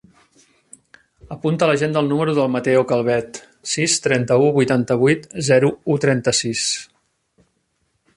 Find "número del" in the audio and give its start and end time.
2.13-2.47